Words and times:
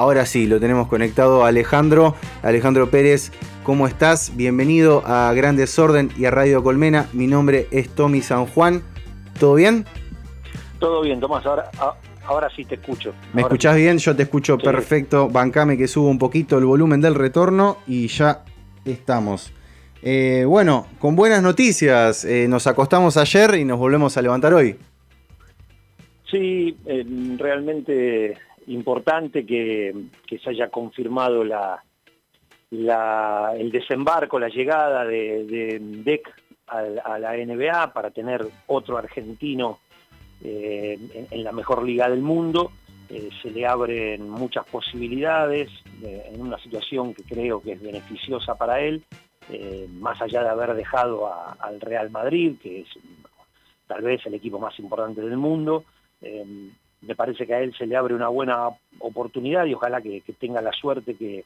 Ahora 0.00 0.24
sí, 0.24 0.46
lo 0.46 0.58
tenemos 0.58 0.88
conectado 0.88 1.44
a 1.44 1.48
Alejandro. 1.48 2.14
Alejandro 2.42 2.88
Pérez, 2.88 3.32
¿cómo 3.64 3.86
estás? 3.86 4.34
Bienvenido 4.34 5.02
a 5.04 5.30
Gran 5.34 5.56
Desorden 5.56 6.10
y 6.16 6.24
a 6.24 6.30
Radio 6.30 6.62
Colmena. 6.62 7.06
Mi 7.12 7.26
nombre 7.26 7.66
es 7.70 7.90
Tommy 7.90 8.22
San 8.22 8.46
Juan. 8.46 8.80
¿Todo 9.38 9.56
bien? 9.56 9.84
Todo 10.78 11.02
bien, 11.02 11.20
Tomás. 11.20 11.44
Ahora, 11.44 11.70
ahora 12.24 12.48
sí 12.56 12.64
te 12.64 12.76
escucho. 12.76 13.12
¿Me 13.34 13.42
escuchás 13.42 13.76
bien? 13.76 13.98
Yo 13.98 14.16
te 14.16 14.22
escucho 14.22 14.56
perfecto. 14.56 15.28
Bancame 15.28 15.76
que 15.76 15.86
subo 15.86 16.08
un 16.08 16.18
poquito 16.18 16.56
el 16.56 16.64
volumen 16.64 17.02
del 17.02 17.14
retorno 17.14 17.76
y 17.86 18.08
ya 18.08 18.42
estamos. 18.86 19.52
Eh, 20.00 20.44
bueno, 20.46 20.86
con 20.98 21.14
buenas 21.14 21.42
noticias. 21.42 22.24
Eh, 22.24 22.46
nos 22.48 22.66
acostamos 22.66 23.18
ayer 23.18 23.56
y 23.56 23.66
nos 23.66 23.78
volvemos 23.78 24.16
a 24.16 24.22
levantar 24.22 24.54
hoy. 24.54 24.78
Sí, 26.30 26.74
eh, 26.86 27.04
realmente 27.36 28.38
importante 28.70 29.44
que, 29.44 29.94
se 30.28 30.50
haya 30.50 30.68
confirmado 30.68 31.42
el 31.42 31.50
desembarco, 33.70 34.38
la 34.38 34.48
llegada 34.48 35.04
de, 35.04 35.78
DEC 35.80 36.32
a, 36.68 37.18
la 37.18 37.36
NBA 37.36 37.92
para 37.92 38.10
tener 38.10 38.46
otro 38.66 38.96
argentino 38.96 39.80
en, 40.42 41.44
la 41.44 41.52
mejor 41.52 41.82
liga 41.82 42.08
del 42.08 42.22
mundo. 42.22 42.72
se 43.08 43.50
le 43.50 43.66
abren 43.66 44.30
muchas 44.30 44.64
posibilidades 44.66 45.68
en 46.02 46.40
una 46.40 46.58
situación 46.58 47.12
que 47.12 47.24
creo 47.24 47.60
que 47.60 47.72
es 47.72 47.82
beneficiosa 47.82 48.54
para 48.54 48.80
él. 48.80 49.04
Eh, 49.52 49.88
más 49.98 50.22
allá 50.22 50.44
de 50.44 50.48
haber 50.48 50.74
dejado 50.74 51.28
al 51.58 51.80
Real 51.80 52.08
Madrid, 52.10 52.54
que 52.62 52.82
es 52.82 52.88
tal 53.88 54.02
vez 54.02 54.24
el 54.26 54.34
equipo 54.34 54.60
más 54.60 54.78
importante 54.78 55.20
del 55.20 55.36
mundo, 55.36 55.82
eh, 56.20 56.70
me 57.02 57.14
parece 57.14 57.46
que 57.46 57.54
a 57.54 57.60
él 57.60 57.74
se 57.76 57.86
le 57.86 57.96
abre 57.96 58.14
una 58.14 58.28
buena 58.28 58.68
oportunidad 58.98 59.66
y 59.66 59.74
ojalá 59.74 60.00
que, 60.00 60.22
tenga 60.38 60.60
la 60.60 60.72
suerte 60.72 61.14
que, 61.14 61.44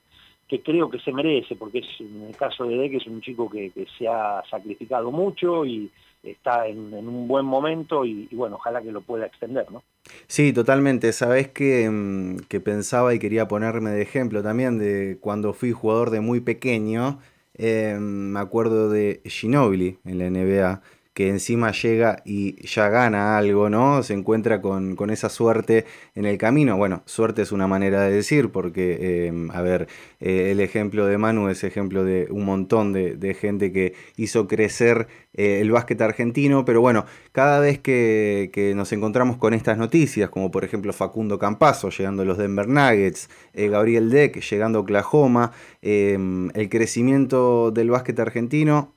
creo 0.63 0.89
que 0.89 1.01
se 1.01 1.13
merece, 1.13 1.57
porque 1.57 1.79
es, 1.79 2.01
en 2.01 2.29
el 2.29 2.37
caso 2.37 2.65
de 2.65 2.89
que 2.89 2.99
es 2.99 3.07
un 3.07 3.21
chico 3.21 3.51
que, 3.51 3.73
se 3.99 4.07
ha 4.07 4.43
sacrificado 4.49 5.11
mucho 5.11 5.65
y 5.67 5.91
está 6.23 6.67
en, 6.67 6.95
un 6.95 7.29
buen 7.29 7.45
momento 7.45 8.05
y, 8.05 8.29
bueno, 8.33 8.57
ojalá 8.57 8.81
que 8.81 8.93
lo 8.93 9.01
pueda 9.01 9.27
extender, 9.27 9.71
¿no? 9.71 9.83
Sí, 10.27 10.53
totalmente. 10.53 11.13
Sabés 11.13 11.49
que, 11.49 11.89
mm, 11.91 12.47
que 12.49 12.61
pensaba 12.61 13.15
y 13.15 13.19
quería 13.19 13.49
ponerme 13.49 13.91
de 13.91 14.03
ejemplo 14.03 14.43
también 14.43 14.79
de 14.79 15.19
cuando 15.21 15.53
fui 15.53 15.73
jugador 15.73 16.11
de 16.11 16.21
muy 16.21 16.41
pequeño, 16.41 17.19
Em, 17.57 18.33
me 18.33 18.41
acuerdo 18.41 18.91
de 18.91 19.21
Ginobili 19.25 19.99
en 20.05 20.19
la 20.19 20.27
NBA, 20.27 20.83
que 21.15 21.29
encima 21.29 21.71
llega 21.71 22.23
y 22.25 22.61
ya 22.67 22.89
gana 22.89 23.39
algo, 23.39 23.71
¿no? 23.71 24.03
Se 24.03 24.15
encuentra 24.15 24.61
con, 24.61 24.97
esa 25.11 25.29
suerte 25.29 25.87
en 26.17 26.27
el 26.27 26.39
camino. 26.39 26.77
Bueno, 26.77 27.03
suerte 27.07 27.43
es 27.43 27.53
una 27.53 27.69
manera 27.69 28.03
de 28.03 28.13
decir, 28.13 28.51
porque, 28.51 29.29
em, 29.29 29.51
a 29.53 29.63
ver, 29.63 29.87
eh, 30.21 30.51
el 30.51 30.61
ejemplo 30.61 31.07
de 31.07 31.17
Manu 31.17 31.49
es 31.49 31.63
ejemplo 31.63 32.05
de 32.05 32.27
un 32.31 32.45
montón 32.45 32.93
de, 32.93 33.35
gente 33.41 33.73
que 33.73 33.95
hizo 34.17 34.47
crecer 34.49 35.09
eh, 35.35 35.61
el 35.61 35.71
básquet 35.71 36.01
argentino, 36.01 36.65
pero 36.65 36.81
bueno, 36.81 37.07
cada 37.33 37.61
vez 37.61 37.79
que, 37.79 38.73
nos 38.77 38.93
encontramos 38.93 39.37
con 39.37 39.55
estas 39.55 39.79
noticias, 39.79 40.31
como 40.31 40.51
por 40.51 40.65
ejemplo 40.65 40.93
Facundo 40.93 41.39
Campazo 41.39 41.91
llegando 41.91 42.23
a 42.23 42.25
los 42.27 42.39
Denver 42.39 42.69
Nuggets, 42.69 43.29
eh, 43.53 43.69
Gabriel 43.69 44.11
Deck 44.11 44.41
llegando 44.41 44.79
a 44.79 44.83
Oklahoma, 44.83 45.53
em, 45.83 46.51
el 46.55 46.69
crecimiento 46.69 47.71
del 47.71 47.91
básquet 47.91 48.19
argentino 48.21 48.95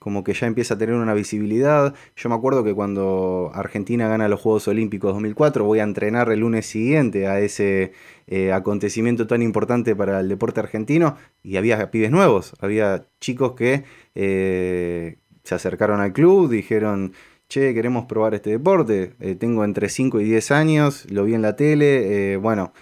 como 0.00 0.24
que 0.24 0.32
ya 0.32 0.46
empieza 0.46 0.74
a 0.74 0.78
tener 0.78 0.94
una 0.94 1.12
visibilidad. 1.12 1.94
Yo 2.16 2.30
me 2.30 2.34
acuerdo 2.34 2.64
que 2.64 2.74
cuando 2.74 3.52
Argentina 3.54 4.08
gana 4.08 4.28
los 4.28 4.40
Juegos 4.40 4.66
Olímpicos 4.66 5.12
2004 5.12 5.62
voy 5.62 5.80
a 5.80 5.82
entrenar 5.82 6.32
el 6.32 6.40
lunes 6.40 6.64
siguiente 6.64 7.26
a 7.26 7.38
ese 7.38 7.92
eh, 8.26 8.50
acontecimiento 8.50 9.26
tan 9.26 9.42
importante 9.42 9.94
para 9.94 10.20
el 10.20 10.28
deporte 10.30 10.58
argentino 10.58 11.18
y 11.42 11.58
había 11.58 11.90
pibes 11.90 12.10
nuevos, 12.10 12.54
había 12.60 13.04
chicos 13.20 13.52
que 13.52 13.84
eh, 14.14 15.18
se 15.44 15.54
acercaron 15.54 16.00
al 16.00 16.14
club, 16.14 16.50
dijeron, 16.50 17.12
che, 17.50 17.74
queremos 17.74 18.06
probar 18.06 18.32
este 18.32 18.50
deporte, 18.50 19.12
eh, 19.20 19.34
tengo 19.34 19.64
entre 19.64 19.90
5 19.90 20.18
y 20.22 20.24
10 20.24 20.50
años, 20.50 21.10
lo 21.12 21.24
vi 21.24 21.34
en 21.34 21.42
la 21.42 21.56
tele, 21.56 22.38
bueno, 22.38 22.72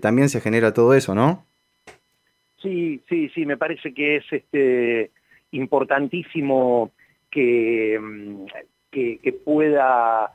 también 0.00 0.28
se 0.30 0.40
genera 0.40 0.72
todo 0.72 0.94
eso, 0.94 1.14
¿no? 1.14 1.44
Sí, 2.62 3.02
sí, 3.08 3.28
sí, 3.34 3.44
me 3.44 3.56
parece 3.56 3.92
que 3.92 4.16
es 4.16 4.24
este 4.30 5.10
importantísimo 5.56 6.90
que, 7.30 7.98
mm, 8.00 8.44
que, 8.90 9.32
pueda 9.44 10.32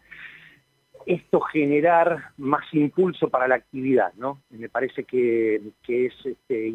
esto 1.06 1.40
generar 1.42 2.32
más 2.38 2.64
impulso 2.74 3.30
para 3.30 3.48
la 3.48 3.56
actividad, 3.56 4.14
¿no? 4.18 4.42
Me 4.52 4.70
parece 4.70 5.04
que, 5.04 5.56
es 5.88 6.14
este, 6.24 6.74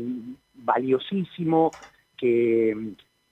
valiosísimo 0.55 1.71
que, 2.17 2.77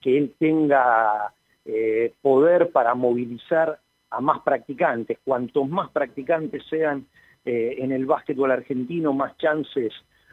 él 0.05 0.35
tenga 0.37 1.33
eh, 1.65 2.13
poder 2.21 2.69
para 2.69 2.93
movilizar 2.93 3.79
a 4.11 4.21
más 4.21 4.39
practicantes. 4.41 5.17
Cuantos 5.23 5.67
más 5.67 5.89
practicantes 5.89 6.63
sean 6.69 7.07
eh, 7.43 7.77
en 7.79 7.91
el 7.91 8.05
básquetbol 8.05 8.51
argentino, 8.51 9.13
más 9.13 9.35
chances 9.37 9.91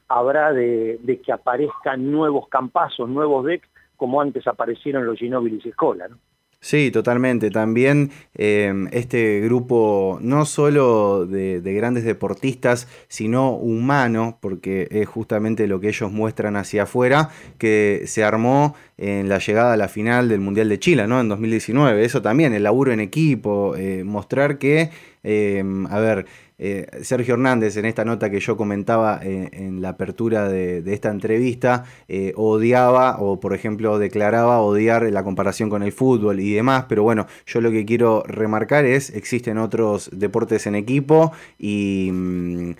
habrá 0.09 0.53
de, 0.53 0.99
de, 1.03 1.21
que 1.23 1.33
aparezcan 1.33 2.13
nuevos 2.13 2.49
campazos, 2.49 3.09
nuevos 3.09 3.47
decks 3.47 3.72
como 4.03 4.21
antes 4.21 4.45
aparecieron 4.49 5.07
los 5.07 5.17
Ginóbilis 5.17 5.65
y 5.65 5.69
Escola. 5.69 6.09
¿no? 6.09 6.19
Sí, 6.59 6.91
totalmente. 6.91 7.53
También 7.53 8.11
em, 8.35 8.89
este 8.91 9.41
grupo 9.43 10.19
no 10.21 10.45
solo 10.45 11.25
de, 11.25 11.61
grandes 11.61 12.03
deportistas, 12.03 12.89
sino 13.07 13.53
humano, 13.53 14.39
porque 14.41 14.89
es 14.91 15.07
justamente 15.09 15.69
lo 15.69 15.79
que 15.79 15.89
ellos 15.89 16.11
muestran 16.11 16.57
hacia 16.57 16.83
afuera, 16.83 17.31
que 17.59 18.03
se 18.07 18.25
armó 18.25 18.75
en 18.99 19.29
la 19.29 19.39
llegada 19.39 19.75
a 19.75 19.77
la 19.77 19.87
final 19.87 20.29
del 20.29 20.41
Mundial 20.41 20.69
de 20.69 20.81
Chile, 20.81 21.07
¿no? 21.07 21.21
En 21.21 21.29
2019. 21.29 22.05
Eso 22.05 22.23
también, 22.23 22.53
el 22.55 22.65
laburo 22.65 22.91
en 22.91 22.99
equipo, 22.99 23.77
eh, 23.77 24.03
mostrar 24.03 24.59
que, 24.59 24.91
em, 25.23 25.87
a 25.87 26.01
ver, 26.01 26.27
eh, 26.65 26.87
Sergio 27.03 27.35
Hernández, 27.35 27.77
en 27.77 27.87
esta 27.87 28.05
nota 28.05 28.31
que 28.31 28.39
yo 28.39 28.57
comentaba 28.57 29.19
eh, 29.21 29.49
en 29.51 29.83
la 29.83 29.89
apertura 29.89 30.49
de, 30.49 30.81
esta 30.93 31.11
entrevista, 31.11 31.85
eh, 32.07 32.35
odiaba 32.37 33.17
o, 33.19 33.41
por 33.41 33.53
ejemplo, 33.53 33.99
declaraba 33.99 34.61
odiar 34.61 35.03
la 35.11 35.25
comparación 35.25 35.69
con 35.69 35.83
el 35.83 35.91
fútbol 35.91 36.39
y 36.39 36.53
demás, 36.53 36.85
pero 36.89 37.03
bueno, 37.03 37.27
yo 37.47 37.61
lo 37.61 37.73
que 37.73 37.85
quiero 37.85 38.23
remarcar 38.29 38.85
es, 38.85 39.11
existen 39.11 39.59
otros 39.59 40.09
deportes 40.13 40.69
en 40.69 40.77
equipo 40.77 41.33
y 41.59 42.11
mm, 42.13 42.75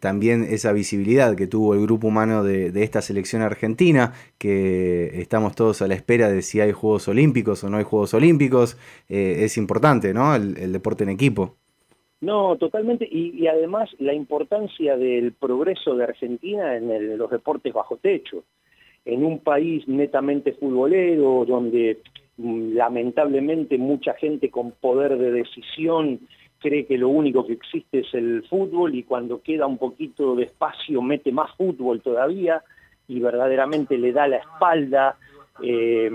también 0.00 0.44
esa 0.50 0.72
visibilidad 0.72 1.36
que 1.36 1.46
tuvo 1.46 1.74
el 1.74 1.82
grupo 1.82 2.08
humano 2.08 2.42
de, 2.42 2.72
esta 2.82 3.02
selección 3.02 3.40
argentina, 3.42 4.14
que 4.36 5.20
estamos 5.20 5.54
todos 5.54 5.80
a 5.80 5.86
la 5.86 5.94
espera 5.94 6.28
de 6.28 6.42
si 6.42 6.60
hay 6.60 6.72
Juegos 6.72 7.06
Olímpicos 7.06 7.62
o 7.62 7.70
no 7.70 7.76
hay 7.76 7.84
Juegos 7.84 8.14
Olímpicos, 8.14 8.76
es 9.08 9.56
importante, 9.58 10.12
¿no? 10.12 10.34
el 10.34 10.72
deporte 10.72 11.04
en 11.04 11.10
equipo. 11.10 11.56
No, 12.20 12.56
totalmente, 12.56 13.06
y, 13.10 13.46
además 13.46 13.90
la 13.98 14.14
importancia 14.14 14.96
del 14.96 15.32
progreso 15.32 15.94
de 15.94 16.04
Argentina 16.04 16.76
en, 16.76 17.18
los 17.18 17.30
deportes 17.30 17.74
bajo 17.74 17.96
techo, 17.98 18.44
en 19.04 19.24
un 19.24 19.40
país 19.40 19.86
netamente 19.86 20.52
futbolero, 20.52 21.44
donde 21.46 21.98
mm, 22.38 22.74
lamentablemente 22.74 23.76
mucha 23.76 24.14
gente 24.14 24.50
con 24.50 24.72
poder 24.72 25.18
de 25.18 25.30
decisión 25.30 26.20
cree 26.58 26.86
que 26.86 26.96
lo 26.96 27.10
único 27.10 27.46
que 27.46 27.52
existe 27.52 28.00
es 28.00 28.14
el 28.14 28.42
fútbol 28.48 28.94
y 28.94 29.02
cuando 29.02 29.42
queda 29.42 29.66
un 29.66 29.76
poquito 29.76 30.34
de 30.34 30.44
espacio 30.44 31.02
mete 31.02 31.30
más 31.32 31.54
fútbol 31.54 32.00
todavía 32.00 32.62
y 33.08 33.20
verdaderamente 33.20 33.98
le 33.98 34.12
da 34.12 34.26
la 34.26 34.38
espalda, 34.38 35.16
eh, 35.62 36.10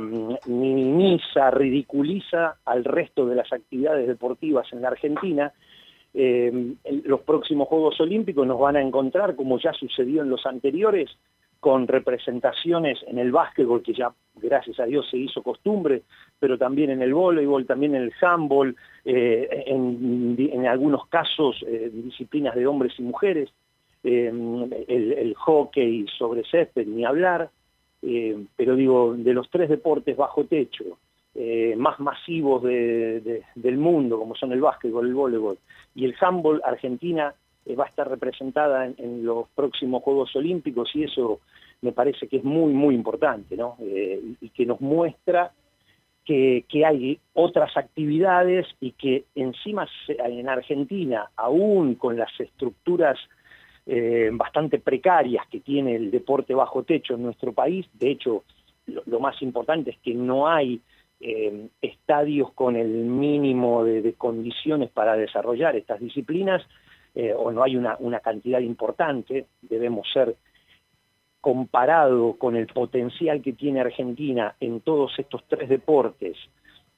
minimiza, 0.47 1.51
ridiculiza 1.51 2.57
al 2.65 2.83
resto 2.83 3.27
de 3.27 3.35
las 3.35 3.53
actividades 3.53 4.07
deportivas 4.07 4.67
en 4.73 4.81
la 4.81 4.89
Argentina 4.89 5.53
eh, 6.13 6.75
los 7.05 7.21
próximos 7.21 7.67
Juegos 7.67 7.99
Olímpicos 8.01 8.45
nos 8.45 8.59
van 8.59 8.75
a 8.75 8.81
encontrar, 8.81 9.35
como 9.35 9.59
ya 9.59 9.73
sucedió 9.73 10.21
en 10.21 10.29
los 10.29 10.45
anteriores, 10.45 11.09
con 11.59 11.87
representaciones 11.87 12.99
en 13.07 13.19
el 13.19 13.31
básquetbol, 13.31 13.83
que 13.83 13.93
ya 13.93 14.11
gracias 14.35 14.79
a 14.79 14.85
Dios 14.85 15.07
se 15.09 15.17
hizo 15.17 15.43
costumbre, 15.43 16.01
pero 16.39 16.57
también 16.57 16.89
en 16.89 17.03
el 17.03 17.13
voleibol, 17.13 17.67
también 17.67 17.95
en 17.95 18.03
el 18.03 18.13
handball, 18.19 18.75
eh, 19.05 19.65
en, 19.67 20.65
algunos 20.65 21.05
casos 21.07 21.63
eh, 21.67 21.91
disciplinas 21.93 22.55
de 22.55 22.65
hombres 22.65 22.93
y 22.97 23.03
mujeres, 23.03 23.49
el, 24.03 25.35
hockey 25.37 26.07
sobre 26.17 26.43
césped, 26.45 26.87
ni 26.87 27.05
hablar, 27.05 27.51
pero 28.55 28.75
digo, 28.75 29.13
de 29.15 29.33
los 29.33 29.47
tres 29.51 29.69
deportes 29.69 30.17
bajo 30.17 30.45
techo, 30.45 30.97
eh, 31.33 31.75
más 31.77 31.97
masivos 32.01 32.61
del 32.61 33.77
mundo, 33.77 34.19
como 34.19 34.35
son 34.35 34.51
el 34.51 34.59
básquetbol, 34.59 35.07
el 35.07 35.13
voleibol, 35.13 35.57
y 35.95 36.03
el 36.03 36.13
handball, 36.19 36.61
Argentina 36.65 37.33
eh, 37.65 37.73
va 37.73 37.85
a 37.85 37.87
estar 37.87 38.09
representada 38.09 38.85
en, 38.85 39.25
los 39.25 39.47
próximos 39.55 40.03
Juegos 40.03 40.35
Olímpicos 40.35 40.89
y 40.93 41.03
eso 41.03 41.39
me 41.81 41.93
parece 41.93 42.27
que 42.27 42.37
es 42.37 42.43
muy, 42.43 42.73
muy 42.73 42.95
importante, 42.95 43.55
¿no? 43.55 43.77
Eh, 43.79 44.21
y 44.41 44.49
que 44.49 44.65
nos 44.65 44.81
muestra 44.81 45.53
que, 46.25 46.65
hay 46.85 47.17
otras 47.33 47.77
actividades 47.77 48.67
y 48.81 48.91
que 48.91 49.23
encima 49.35 49.87
en 50.07 50.49
Argentina, 50.49 51.29
aún 51.37 51.95
con 51.95 52.17
las 52.17 52.31
estructuras 52.39 53.17
bastante 54.33 54.79
precarias 54.79 55.45
que 55.49 55.59
tiene 55.59 55.95
el 55.95 56.11
deporte 56.11 56.53
bajo 56.53 56.83
techo 56.83 57.15
en 57.15 57.23
nuestro 57.23 57.51
país. 57.51 57.85
De 57.93 58.11
hecho, 58.11 58.43
lo, 58.87 59.19
más 59.19 59.41
importante 59.41 59.91
es 59.91 59.97
que 59.99 60.13
no 60.13 60.47
hay 60.47 60.81
eh, 61.21 61.67
estadios 61.81 62.51
con 62.53 62.75
el 62.75 62.89
mínimo 62.89 63.83
de, 63.83 64.13
condiciones 64.13 64.89
para 64.89 65.15
desarrollar 65.15 65.75
estas 65.75 65.99
disciplinas, 65.99 66.61
eh, 67.13 67.33
o 67.35 67.51
no 67.51 67.63
hay 67.63 67.75
una, 67.75 67.95
una 67.99 68.19
cantidad 68.19 68.59
importante, 68.59 69.45
debemos 69.61 70.07
ser 70.11 70.35
comparado 71.39 72.37
con 72.37 72.55
el 72.55 72.67
potencial 72.67 73.41
que 73.41 73.53
tiene 73.53 73.81
Argentina 73.81 74.55
en 74.59 74.81
todos 74.81 75.17
estos 75.17 75.43
tres 75.47 75.69
deportes 75.69 76.37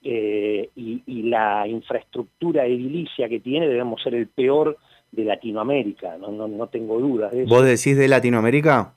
y, 0.06 0.70
y, 0.76 1.24
la 1.24 1.66
infraestructura 1.66 2.66
edilicia 2.66 3.30
que 3.30 3.40
tiene, 3.40 3.70
debemos 3.70 4.04
ser 4.04 4.16
el 4.16 4.28
peor 4.28 4.78
de 5.14 5.24
Latinoamérica, 5.24 6.18
no, 6.18 6.32
no, 6.32 6.48
no 6.48 6.68
tengo 6.68 7.00
dudas 7.00 7.32
de 7.32 7.44
eso. 7.44 7.56
¿Vos 7.56 7.64
decís 7.64 7.96
de 7.96 8.08
Latinoamérica? 8.08 8.96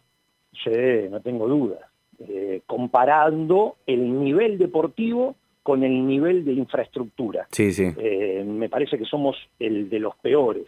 Sí, 0.65 1.09
no 1.11 1.21
tengo 1.21 1.47
dudas. 1.47 1.81
Eh, 2.19 2.63
comparando 2.67 3.77
el 3.87 4.23
nivel 4.23 4.57
deportivo 4.57 5.37
con 5.63 5.83
el 5.83 6.07
nivel 6.07 6.45
de 6.45 6.53
infraestructura. 6.53 7.47
Sí, 7.51 7.73
sí. 7.73 7.93
Eh, 7.99 8.45
me 8.47 8.69
parece 8.69 8.97
que 8.97 9.05
somos 9.05 9.37
el 9.59 9.91
de 9.91 9.99
los 9.99 10.17
peores, 10.17 10.67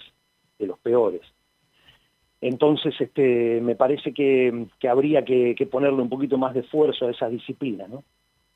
de 0.58 0.66
los 0.66 0.78
peores. 0.78 1.22
Entonces, 2.40 2.94
este, 3.00 3.60
me 3.62 3.76
parece 3.76 4.12
que, 4.12 4.66
habría 4.88 5.24
que, 5.24 5.54
que, 5.54 5.66
ponerle 5.66 6.02
un 6.02 6.08
poquito 6.08 6.36
más 6.36 6.52
de 6.54 6.60
esfuerzo 6.60 7.06
a 7.06 7.10
esa 7.10 7.28
disciplina, 7.28 7.86
¿no? 7.88 8.04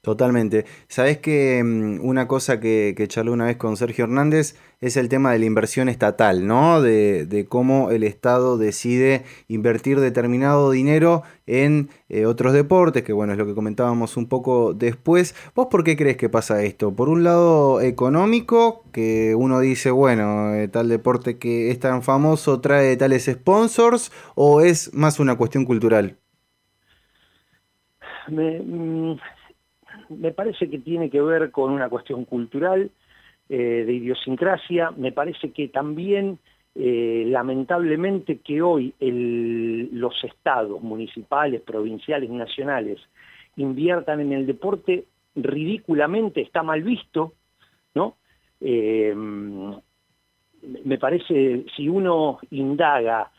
Totalmente. 0.03 0.65
Sabes 0.89 1.19
que 1.19 1.63
mm, 1.63 2.05
una 2.05 2.27
cosa 2.27 2.59
que, 2.59 2.93
que, 2.97 3.07
charlé 3.07 3.31
una 3.31 3.45
vez 3.47 3.57
con 3.57 3.77
Sergio 3.77 4.05
Hernández 4.05 4.57
es 4.81 4.97
el 4.97 5.09
tema 5.09 5.31
de 5.31 5.39
la 5.39 5.45
inversión 5.45 5.89
estatal, 5.89 6.45
¿no? 6.45 6.83
De, 6.83 7.47
cómo 7.49 7.93
el 7.93 8.03
Estado 8.03 8.59
decide 8.59 9.23
invertir 9.47 10.01
determinado 10.01 10.73
dinero 10.73 11.23
en 11.47 11.89
eh, 12.09 12.27
otros 12.27 12.53
deportes, 12.53 13.05
que 13.05 13.13
bueno, 13.13 13.33
es 13.33 13.39
lo 13.39 13.47
que 13.47 13.55
comentábamos 13.55 14.17
un 14.17 14.29
poco 14.29 14.75
después. 14.75 15.37
¿Vos 15.55 15.69
por 15.71 15.85
qué 15.85 15.97
crees 15.97 16.17
que 16.17 16.29
pasa 16.29 16.65
esto? 16.65 16.93
Por 16.97 17.09
un 17.09 17.23
lado 17.23 17.81
económico, 17.81 18.83
que 18.91 19.37
uno 19.37 19.61
dice, 19.61 19.93
bueno, 19.93 20.53
eh, 20.53 20.67
tal 20.67 20.89
deporte 20.89 21.39
que 21.39 21.71
es 21.71 21.79
tan 21.79 22.03
famoso 22.03 22.61
trae 22.61 22.97
tales 22.97 23.27
sponsors, 23.27 24.11
o 24.35 24.63
es 24.63 24.93
más 24.95 25.21
una 25.21 25.37
cuestión 25.37 25.65
cultural? 25.65 26.19
Mm, 28.29 29.15
me 30.19 30.33
parece 30.33 30.69
que 30.69 30.79
tiene 30.79 31.11
que 31.11 31.21
ver 31.21 31.51
con 31.51 31.73
una 31.73 31.89
cuestión 31.89 32.25
cultural, 32.25 32.91
eh, 33.49 33.85
de 33.87 33.93
idiosincrasia, 33.93 34.93
me 34.93 35.13
parece 35.13 35.51
que 35.51 35.69
también, 35.69 36.39
eh, 36.75 37.25
lamentablemente, 37.27 38.39
que 38.39 38.63
hoy 38.63 38.95
los 39.01 40.15
estados 40.25 40.81
municipales, 40.83 41.61
provinciales, 41.61 42.31
nacionales, 42.31 42.99
inviertan 43.57 44.21
en 44.21 44.33
el 44.33 44.47
deporte, 44.47 45.05
ridículamente 45.35 46.41
está 46.41 46.63
mal 46.63 46.83
visto, 46.83 47.35
¿no? 47.95 48.17
Eh, 48.61 49.15
me 50.85 50.99
parece, 50.99 51.65
si 51.77 51.89
uno 51.89 52.39
indaga 52.51 53.31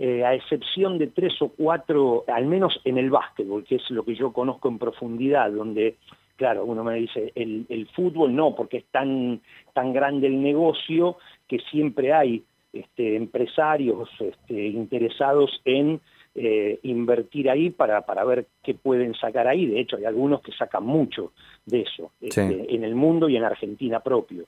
eh, 0.00 0.24
a 0.24 0.32
excepción 0.32 0.96
de 0.96 1.08
tres 1.08 1.34
o 1.42 1.48
cuatro, 1.48 2.24
al 2.28 2.46
menos 2.46 2.80
en 2.84 2.98
el 2.98 3.10
básquetbol, 3.10 3.64
que 3.64 3.74
es 3.76 3.90
lo 3.90 4.04
que 4.04 4.14
yo 4.14 4.32
conozco 4.32 4.68
en 4.68 4.78
profundidad, 4.78 5.50
donde, 5.50 5.96
claro, 6.36 6.64
uno 6.66 6.84
me 6.84 6.94
dice, 6.94 7.32
el, 7.34 7.88
fútbol 7.96 8.32
no, 8.32 8.54
porque 8.54 8.76
es 8.76 8.84
tan, 8.92 9.40
tan 9.74 9.92
grande 9.92 10.28
el 10.28 10.40
negocio 10.40 11.16
que 11.48 11.58
siempre 11.72 12.12
hay 12.12 12.44
este, 12.72 13.16
empresarios 13.16 14.08
este, 14.20 14.68
interesados 14.68 15.60
en 15.64 16.00
eh, 16.36 16.78
invertir 16.84 17.50
ahí 17.50 17.70
para, 17.70 18.02
para 18.02 18.22
ver 18.22 18.46
qué 18.62 18.74
pueden 18.74 19.14
sacar 19.14 19.48
ahí. 19.48 19.66
De 19.66 19.80
hecho, 19.80 19.96
hay 19.96 20.04
algunos 20.04 20.42
que 20.42 20.52
sacan 20.52 20.84
mucho 20.84 21.32
de 21.66 21.80
eso, 21.80 22.12
este, 22.20 22.72
en 22.72 22.84
el 22.84 22.94
mundo 22.94 23.28
y 23.28 23.36
en 23.36 23.42
Argentina 23.42 23.98
propio. 23.98 24.44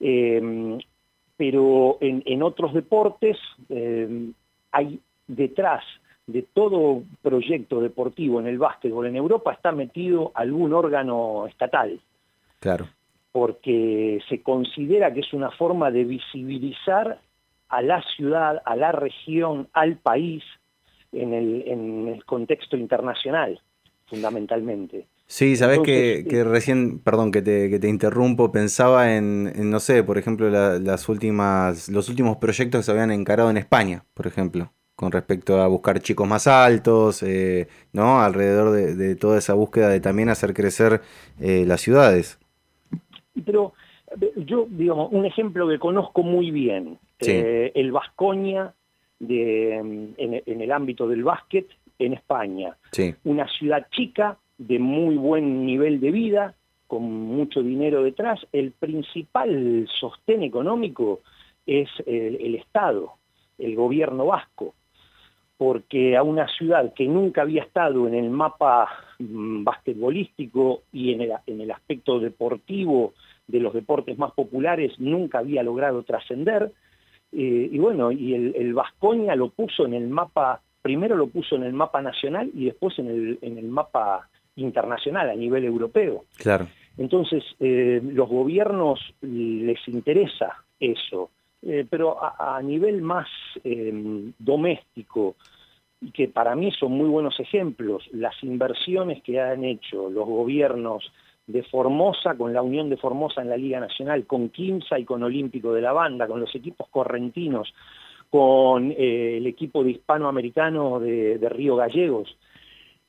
Eh, 0.00 0.78
pero 1.36 1.98
en, 2.00 2.22
en, 2.24 2.42
otros 2.42 2.72
deportes 2.72 3.36
hay 4.72 5.00
detrás 5.26 5.84
de 6.26 6.42
todo 6.42 7.02
proyecto 7.20 7.80
deportivo 7.80 8.40
en 8.40 8.46
el 8.46 8.58
básquetbol 8.58 9.06
en 9.06 9.16
Europa 9.16 9.52
está 9.52 9.72
metido 9.72 10.32
algún 10.34 10.72
órgano 10.72 11.46
estatal. 11.46 12.00
Claro. 12.60 12.88
Porque 13.32 14.20
se 14.28 14.42
considera 14.42 15.12
que 15.12 15.20
es 15.20 15.32
una 15.32 15.50
forma 15.50 15.90
de 15.90 16.04
visibilizar 16.04 17.20
a 17.68 17.82
la 17.82 18.02
ciudad, 18.02 18.62
a 18.64 18.76
la 18.76 18.92
región, 18.92 19.68
al 19.72 19.96
país 19.96 20.44
en 21.12 21.32
el, 22.08 22.24
contexto 22.24 22.76
internacional, 22.76 23.60
fundamentalmente. 24.06 25.06
Sí, 25.32 25.56
sabes 25.56 25.78
que, 25.78 26.44
recién, 26.44 26.98
perdón 26.98 27.32
que 27.32 27.40
te, 27.40 27.70
que 27.70 27.78
te 27.78 27.88
interrumpo, 27.88 28.52
pensaba 28.52 29.16
en, 29.16 29.70
no 29.70 29.80
sé, 29.80 30.04
por 30.04 30.18
ejemplo, 30.18 30.50
las 30.50 31.08
últimas, 31.08 31.88
los 31.88 32.10
últimos 32.10 32.36
proyectos 32.36 32.80
que 32.80 32.82
se 32.82 32.92
habían 32.92 33.10
encarado 33.10 33.48
en 33.48 33.56
España, 33.56 34.04
por 34.12 34.26
ejemplo, 34.26 34.72
con 34.94 35.10
respecto 35.10 35.62
a 35.62 35.68
buscar 35.68 36.00
chicos 36.00 36.28
más 36.28 36.46
altos, 36.46 37.22
eh, 37.22 37.66
¿no? 37.94 38.20
Alrededor 38.20 38.72
de, 38.72 39.16
toda 39.16 39.38
esa 39.38 39.54
búsqueda 39.54 39.88
de 39.88 40.00
también 40.00 40.28
hacer 40.28 40.52
crecer 40.52 41.00
eh, 41.40 41.64
las 41.66 41.80
ciudades. 41.80 42.38
Pero 43.46 43.72
yo, 44.36 44.66
digamos, 44.68 45.10
un 45.12 45.24
ejemplo 45.24 45.66
que 45.66 45.78
conozco 45.78 46.22
muy 46.22 46.50
bien, 46.50 46.98
eh, 47.20 47.72
el 47.74 47.90
Vascoña 47.90 48.74
de, 49.18 49.76
en, 49.78 50.14
en, 50.44 50.60
el 50.60 50.70
ámbito 50.72 51.08
del 51.08 51.24
básquet 51.24 51.68
en 51.98 52.12
España. 52.12 52.76
Sí. 52.90 53.14
Una 53.24 53.48
ciudad 53.48 53.86
chica, 53.92 54.36
de 54.66 54.78
muy 54.78 55.16
buen 55.16 55.66
nivel 55.66 56.00
de 56.00 56.10
vida, 56.10 56.54
con 56.86 57.02
mucho 57.02 57.62
dinero 57.62 58.02
detrás, 58.02 58.40
el 58.52 58.72
principal 58.72 59.88
sostén 59.98 60.42
económico 60.42 61.20
es 61.66 61.88
el, 62.06 62.54
Estado, 62.54 63.14
el 63.58 63.74
gobierno 63.74 64.26
vasco, 64.26 64.74
porque 65.56 66.16
a 66.16 66.22
una 66.22 66.46
ciudad 66.48 66.92
que 66.94 67.06
nunca 67.06 67.42
había 67.42 67.62
estado 67.62 68.06
en 68.06 68.14
el 68.14 68.30
mapa 68.30 68.88
mm, 69.18 69.64
basquetbolístico 69.64 70.82
y 70.92 71.12
en 71.12 71.22
el, 71.22 71.32
en 71.46 71.60
el 71.60 71.70
aspecto 71.70 72.20
deportivo 72.20 73.14
de 73.46 73.60
los 73.60 73.72
deportes 73.72 74.18
más 74.18 74.32
populares 74.32 74.92
nunca 74.98 75.38
había 75.38 75.62
logrado 75.62 76.02
trascender, 76.02 76.72
eh, 77.32 77.68
y 77.72 77.78
bueno, 77.78 78.12
y 78.12 78.34
el 78.34 78.74
Vasconia 78.74 79.34
lo 79.34 79.48
puso 79.48 79.86
en 79.86 79.94
el 79.94 80.08
mapa, 80.08 80.60
primero 80.82 81.16
lo 81.16 81.28
puso 81.28 81.56
en 81.56 81.62
el 81.62 81.72
mapa 81.72 82.02
nacional 82.02 82.50
y 82.54 82.66
después 82.66 82.98
en 82.98 83.08
el, 83.08 83.38
en 83.40 83.56
el 83.56 83.68
mapa 83.68 84.28
internacional, 84.56 85.30
a 85.30 85.34
nivel 85.34 85.64
europeo. 85.64 86.24
Claro. 86.36 86.68
Entonces, 86.98 87.44
eh, 87.58 88.00
los 88.02 88.28
gobiernos 88.28 89.00
les 89.22 89.78
interesa 89.88 90.64
eso, 90.78 91.30
eh, 91.62 91.86
pero 91.88 92.18
a, 92.20 92.60
nivel 92.62 93.02
más 93.02 93.28
em, 93.64 94.32
doméstico, 94.38 95.36
que 96.12 96.28
para 96.28 96.54
mí 96.56 96.72
son 96.72 96.92
muy 96.92 97.08
buenos 97.08 97.38
ejemplos, 97.38 98.08
las 98.12 98.34
inversiones 98.42 99.22
que 99.22 99.40
han 99.40 99.64
hecho 99.64 100.10
los 100.10 100.26
gobiernos 100.26 101.12
de 101.46 101.62
Formosa, 101.62 102.34
con 102.34 102.52
la 102.52 102.62
Unión 102.62 102.90
de 102.90 102.96
Formosa 102.96 103.40
en 103.40 103.48
la 103.48 103.56
Liga 103.56 103.78
Nacional, 103.78 104.26
con 104.26 104.48
Quimsa 104.48 104.98
y 104.98 105.04
con 105.04 105.22
Olímpico 105.22 105.72
de 105.72 105.80
la 105.80 105.92
Banda, 105.92 106.26
con 106.26 106.40
los 106.40 106.54
equipos 106.54 106.88
correntinos, 106.88 107.72
con 108.28 108.90
eh, 108.90 109.36
el 109.36 109.46
equipo 109.46 109.84
de 109.84 109.92
hispanoamericano 109.92 110.98
de 110.98 111.48
Río 111.48 111.76
Gallegos, 111.76 112.36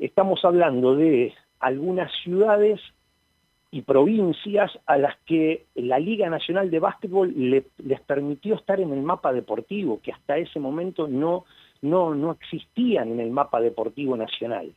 estamos 0.06 0.44
hablando 0.44 0.96
de 0.96 1.34
algunas 1.60 2.12
ciudades 2.24 2.80
y 3.72 3.82
provincias 3.82 4.72
a 4.86 4.98
las 4.98 5.18
que 5.26 5.66
la 5.76 5.98
Liga 5.98 6.30
Nacional 6.30 6.70
de 6.70 6.80
Básquetbol 6.80 7.34
les 7.36 8.02
permitió 8.02 8.56
estar 8.56 8.80
en 8.80 8.92
el 8.92 9.02
mapa 9.02 9.34
deportivo, 9.34 10.00
que 10.02 10.12
hasta 10.12 10.38
ese 10.38 10.60
momento 10.60 11.08
no, 11.08 11.46
no, 11.82 12.14
no 12.14 12.32
existían 12.34 13.12
en 13.12 13.20
el 13.20 13.32
mapa 13.32 13.60
deportivo 13.62 14.16
nacional. 14.16 14.74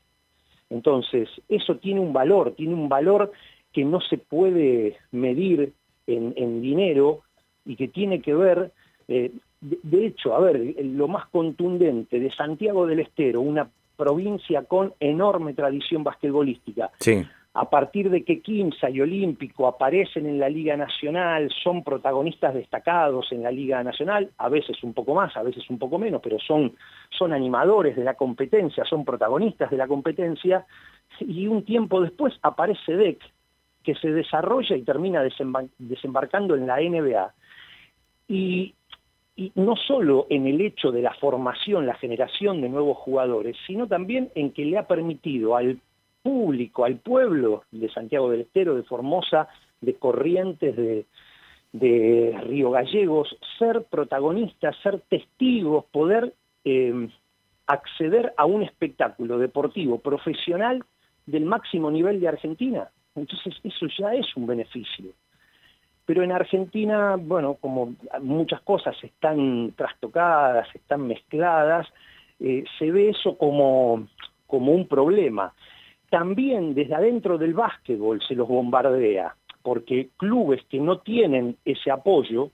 Entonces, 0.71 1.29
eso 1.49 1.77
tiene 1.77 2.01
un 2.01 2.13
valor, 2.13 2.53
tiene 2.53 2.75
un 2.75 2.89
valor 2.89 3.33
que 3.73 3.85
no 3.85 4.01
se 4.01 4.19
puede 4.19 4.97
medir 5.13 5.73
en, 6.07 6.63
dinero 6.63 7.23
y 7.65 7.77
que 7.77 7.89
tiene 7.89 8.23
que 8.23 8.35
ver, 8.35 8.73
eh, 9.09 9.33
de, 9.61 10.07
hecho, 10.07 10.35
a 10.35 10.41
ver, 10.41 10.75
lo 10.83 11.09
más 11.09 11.27
contundente 11.27 12.19
de 12.19 12.31
Santiago 12.33 12.87
del 12.87 13.01
Estero, 13.01 13.41
una 13.41 13.69
provincia 13.97 14.65
con 14.65 14.95
enorme 15.01 15.55
tradición 15.55 16.05
basquetbolística. 16.05 16.91
Sí. 16.99 17.25
A 17.59 17.71
partir 17.71 18.11
de 18.11 18.23
que 18.23 18.43
Quimsa 18.43 18.91
y 18.91 19.01
Olímpico 19.01 19.67
aparecen 19.67 20.27
en 20.27 20.39
la 20.39 20.51
Liga 20.51 20.77
Nacional, 20.77 21.51
son 21.65 21.83
protagonistas 21.83 22.53
destacados 22.53 23.33
en 23.33 23.43
la 23.43 23.51
Liga 23.51 23.83
Nacional, 23.83 24.31
a 24.37 24.51
veces 24.51 24.83
un 24.83 24.93
poco 24.93 25.15
más, 25.15 25.35
a 25.39 25.43
veces 25.43 25.65
un 25.71 25.79
poco 25.79 25.99
menos, 25.99 26.21
pero 26.23 26.39
son, 26.39 26.75
son 27.09 27.33
animadores 27.33 27.97
de 27.97 28.05
la 28.05 28.13
competencia, 28.13 28.85
son 28.85 29.07
protagonistas 29.07 29.71
de 29.71 29.79
la 29.79 29.89
competencia, 29.89 30.67
y 31.21 31.47
un 31.47 31.65
tiempo 31.65 32.03
después 32.03 32.35
aparece 32.43 32.95
DEC, 32.95 33.23
que 33.83 33.95
se 33.95 34.11
desarrolla 34.11 34.77
y 34.77 34.83
termina 34.83 35.23
desembarcando 35.79 36.57
en 36.57 36.67
la 36.67 36.77
NBA. 36.77 37.35
Y 38.29 38.75
y 39.37 39.53
no 39.55 39.77
solo 39.77 40.27
en 40.31 40.47
el 40.47 40.61
hecho 40.63 40.91
de 40.91 41.03
la 41.03 41.13
formación, 41.15 41.87
la 41.87 41.95
generación 41.95 42.63
de 42.63 42.71
nuevos 42.71 42.97
jugadores, 42.97 43.57
sino 43.67 43.87
también 43.87 44.31
en 44.35 44.53
que 44.53 44.65
le 44.65 44.79
ha 44.79 44.87
permitido 44.87 45.57
al 45.57 45.79
público, 46.23 46.85
al 46.85 46.97
pueblo 46.97 47.65
de 47.71 47.91
Santiago 47.91 48.31
del 48.31 48.43
Estero, 48.43 48.75
de 48.75 48.83
Formosa, 48.83 49.49
de 49.83 49.95
Corrientes, 49.95 50.75
de, 50.75 51.05
de 51.73 52.41
Río 52.45 52.71
Gallegos, 52.71 53.37
ser 53.59 53.85
protagonistas, 53.85 54.75
ser 54.83 55.01
testigos, 55.01 55.85
poder 55.93 56.33
eh, 56.65 57.09
acceder 57.67 58.33
a 58.39 58.47
un 58.47 58.63
espectáculo 58.63 59.39
deportivo 59.39 59.99
profesional 59.99 60.83
del 61.27 61.45
máximo 61.45 61.91
nivel 61.91 62.21
de 62.21 62.29
Argentina. 62.29 62.89
Entonces 63.15 63.55
eso 63.63 63.87
ya 63.99 64.15
es 64.15 64.35
un 64.35 64.47
beneficio. 64.47 65.13
Pero 66.07 66.23
en 66.23 66.33
Argentina, 66.33 67.17
bueno, 67.19 67.55
como 67.61 67.95
muchas 68.23 68.61
cosas 68.63 68.97
están 69.03 69.73
trastocadas, 69.77 70.69
están 70.75 71.07
mezcladas, 71.07 71.87
eh, 72.39 72.65
se 72.79 72.91
ve 72.91 73.11
eso 73.11 73.37
como, 73.37 74.07
como 74.47 74.73
un 74.73 74.87
problema. 74.87 75.53
También 76.09 76.75
desde 76.75 76.95
adentro 76.95 77.39
del 77.39 77.55
básquetbol 77.55 78.23
se 78.27 78.37
los 78.37 78.47
bombardea, 78.47 79.35
porque 79.63 80.11
clubes 80.17 80.63
que 80.71 80.79
no 80.79 81.01
tienen 81.01 81.57
ese 81.65 81.91
apoyo 81.91 82.51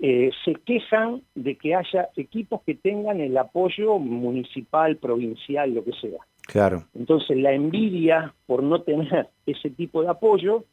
eh, 0.00 0.32
se 0.44 0.54
quejan 0.56 1.22
de 1.36 1.56
que 1.56 1.76
haya 1.76 2.08
equipos 2.16 2.62
que 2.62 2.74
tengan 2.74 3.20
el 3.20 3.38
apoyo 3.38 3.98
municipal, 3.98 4.96
provincial, 4.96 5.72
lo 5.72 5.84
que 5.84 5.92
sea. 5.92 6.18
Claro. 6.42 6.84
Entonces 6.94 7.36
la 7.36 7.52
envidia 7.52 8.34
por 8.46 8.62
no 8.62 8.82
tener 8.82 9.28
ese 9.46 9.70
tipo 9.70 10.02
de 10.02 10.08
apoyo 10.08 10.64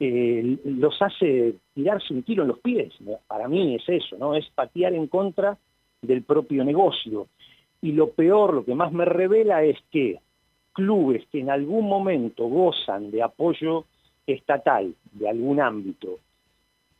eh, 0.00 0.58
los 0.64 1.00
hace 1.00 1.54
tirarse 1.74 2.12
un 2.12 2.22
tiro 2.22 2.42
en 2.42 2.48
los 2.48 2.58
pies. 2.58 2.92
Para 3.26 3.48
mí 3.48 3.76
es 3.76 3.88
eso, 3.88 4.16
¿no? 4.18 4.34
Es 4.34 4.48
patear 4.54 4.94
en 4.94 5.06
contra 5.06 5.56
del 6.02 6.22
propio 6.22 6.64
negocio. 6.64 7.28
Y 7.80 7.92
lo 7.92 8.10
peor, 8.10 8.54
lo 8.54 8.64
que 8.64 8.74
más 8.74 8.92
me 8.92 9.04
revela 9.04 9.62
es 9.62 9.78
que 9.90 10.18
clubes 10.72 11.24
que 11.30 11.40
en 11.40 11.50
algún 11.50 11.86
momento 11.86 12.46
gozan 12.48 13.10
de 13.10 13.22
apoyo 13.22 13.84
estatal 14.26 14.94
de 15.12 15.28
algún 15.28 15.60
ámbito 15.60 16.18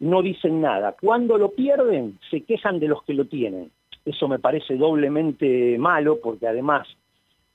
no 0.01 0.23
dicen 0.23 0.61
nada. 0.61 0.95
Cuando 1.01 1.39
lo 1.39 1.53
pierden, 1.53 2.19
se 2.31 2.43
quejan 2.43 2.79
de 2.79 2.89
los 2.89 3.03
que 3.05 3.15
lo 3.15 3.27
tienen. 3.27 3.71
Eso 4.05 4.29
me 4.29 4.39
parece 4.39 4.77
doblemente 4.77 5.79
malo 5.79 6.19
porque 6.23 6.47
además 6.47 6.87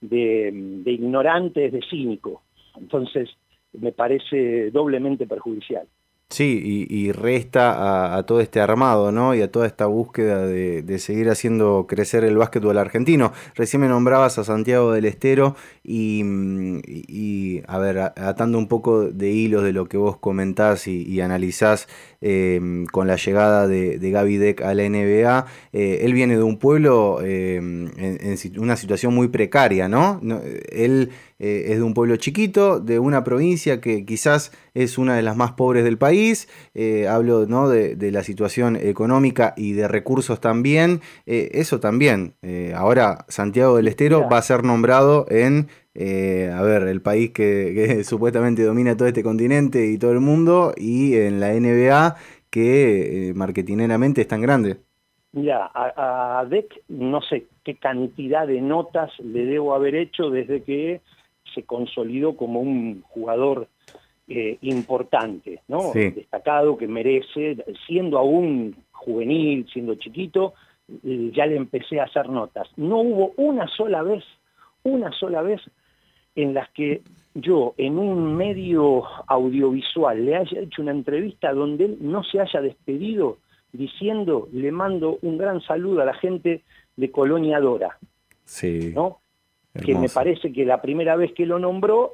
de, 0.02 0.50
de 0.52 0.92
ignorante 0.92 1.66
es 1.66 1.74
de 1.74 1.82
cínico. 1.90 2.42
Entonces, 2.76 3.30
me 3.74 3.92
parece 3.92 4.72
doblemente 4.72 5.28
perjudicial. 5.28 5.88
Sí, 6.32 6.86
y, 6.88 7.12
resta 7.12 8.16
a, 8.16 8.24
todo 8.24 8.40
este 8.40 8.60
armado, 8.60 9.12
¿no? 9.12 9.34
Y 9.34 9.42
a 9.42 9.52
toda 9.52 9.66
esta 9.66 9.88
búsqueda 9.88 10.46
de, 10.46 11.00
seguir 11.00 11.28
haciendo 11.28 11.88
crecer 11.88 12.24
el 12.24 12.38
básquetbol 12.38 12.78
argentino. 12.78 13.34
Recién 13.56 13.82
me 13.82 13.88
nombrabas 13.88 14.38
a 14.38 14.44
Santiago 14.44 14.92
del 14.92 15.06
Estero 15.06 15.56
y, 15.84 17.64
a 17.66 17.80
ver, 17.80 17.98
atando 17.98 18.60
un 18.60 18.68
poco 18.68 19.06
de 19.06 19.32
hilos 19.32 19.64
de 19.64 19.74
lo 19.74 19.88
que 19.88 19.98
vos 19.98 20.18
comentás 20.18 20.88
y, 20.88 21.20
analizás 21.20 21.88
em, 22.22 22.86
con 22.86 23.08
la 23.08 23.16
llegada 23.16 23.68
de, 23.68 23.98
Gaby 23.98 24.38
Deck 24.38 24.62
a 24.62 24.76
la 24.76 24.88
NBA, 24.88 25.48
eh, 25.74 26.02
él 26.04 26.14
viene 26.14 26.38
de 26.38 26.44
un 26.44 26.60
pueblo 26.60 27.22
em, 27.24 27.90
en, 27.98 28.38
una 28.60 28.76
situación 28.76 29.16
muy 29.16 29.30
precaria, 29.30 29.88
¿no? 29.88 30.22
él 30.72 31.10
eh, 31.40 31.72
es 31.72 31.78
de 31.78 31.84
un 31.84 31.94
pueblo 31.94 32.18
chiquito, 32.18 32.82
de 32.82 33.00
una 33.00 33.24
provincia 33.24 33.80
que 33.80 34.06
quizás 34.06 34.52
es 34.74 34.98
una 34.98 35.16
de 35.16 35.22
las 35.22 35.38
más 35.38 35.54
pobres 35.54 35.86
del 35.86 35.98
país, 35.98 36.50
eh, 36.74 37.08
hablo 37.08 37.46
¿no? 37.48 37.70
de, 37.70 38.12
la 38.12 38.24
situación 38.24 38.76
económica 38.76 39.54
y 39.56 39.74
de 39.74 39.88
recursos 39.88 40.42
también, 40.42 41.00
eh, 41.26 41.50
eso 41.54 41.80
también. 41.80 42.34
ahora 42.76 43.26
Santiago 43.30 43.78
del 43.78 43.88
Estero 43.88 44.28
va 44.30 44.40
a 44.40 44.42
ser 44.42 44.64
nombrado 44.64 45.26
en, 45.30 45.68
a 45.96 46.62
ver, 46.62 46.84
el 46.84 47.02
país 47.02 47.32
que, 47.32 48.04
supuestamente 48.04 48.64
domina 48.64 48.98
todo 48.98 49.08
este 49.08 49.24
continente 49.24 49.86
y 49.88 49.98
todo 49.98 50.12
el 50.12 50.20
mundo, 50.20 50.74
y 50.76 51.16
en 51.16 51.40
la 51.40 51.54
NBA 51.54 52.16
que 52.50 53.32
marketineramente 53.36 54.22
es 54.22 54.28
tan 54.28 54.42
grande. 54.42 54.78
Mira, 55.32 55.70
a, 55.74 56.40
a 56.40 56.46
DEC 56.46 56.82
no 56.88 57.22
sé 57.22 57.46
qué 57.64 57.76
cantidad 57.76 58.48
de 58.48 58.62
notas 58.62 59.12
le 59.20 59.46
debo 59.46 59.76
haber 59.76 59.94
hecho 59.94 60.32
desde 60.32 60.64
que 60.64 61.02
se 61.54 61.64
consolidó 61.64 62.36
como 62.36 62.62
un 62.62 63.02
jugador 63.02 63.68
eh, 64.28 64.58
importante, 64.62 65.62
¿no? 65.68 65.92
Destacado, 65.94 66.78
que 66.78 66.88
merece, 66.88 67.58
siendo 67.88 68.18
aún 68.18 68.76
juvenil, 68.92 69.66
siendo 69.72 69.96
chiquito, 69.96 70.54
eh, 71.04 71.32
ya 71.34 71.46
le 71.46 71.56
empecé 71.56 72.00
a 72.00 72.04
hacer 72.04 72.30
notas. 72.30 72.68
No 72.78 73.00
hubo 73.00 73.34
una 73.38 73.68
sola 73.68 74.04
vez, 74.04 74.24
una 74.84 75.12
sola 75.14 75.42
vez 75.42 75.62
en 76.36 76.54
las 76.54 76.70
que 76.72 77.02
yo 77.34 77.74
en 77.78 77.98
un 77.98 78.36
medio 78.36 79.04
audiovisual 79.28 80.26
le 80.26 80.36
haya 80.36 80.60
hecho 80.60 80.82
una 80.82 80.92
entrevista 80.92 81.54
donde 81.54 81.86
él 81.86 81.98
no 82.02 82.24
se 82.24 82.40
haya 82.40 82.62
despedido 82.62 83.38
diciendo 83.72 84.48
le 84.52 84.72
mando 84.72 85.20
un 85.22 85.38
gran 85.38 85.62
saludo 85.62 86.02
a 86.02 86.06
la 86.06 86.14
gente 86.14 86.64
de 86.96 87.12
Colonia 87.12 87.60
Dora. 87.60 87.98
Sí. 88.46 88.92
¿no? 88.96 89.20
Que 89.74 89.96
me 89.96 90.10
parece 90.10 90.52
que 90.52 90.66
la 90.66 90.82
primera 90.82 91.16
vez 91.16 91.34
que 91.34 91.46
lo 91.46 91.60
nombró, 91.60 92.14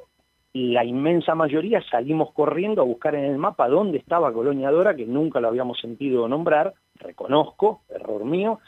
la 0.52 0.84
inmensa 0.84 1.34
mayoría 1.34 1.82
salimos 1.82 2.32
corriendo 2.32 2.80
a 2.80 2.84
buscar 2.84 3.14
en 3.14 3.24
el 3.24 3.38
mapa 3.38 3.68
dónde 3.68 3.98
estaba 3.98 4.32
Colonia 4.32 4.70
Dora, 4.70 4.96
que 4.96 5.06
nunca 5.06 5.40
lo 5.40 5.48
habíamos 5.48 5.80
sentido 5.80 6.28
nombrar, 6.28 6.74
reconozco, 6.94 7.82
error 7.88 8.24
mío, 8.24 8.60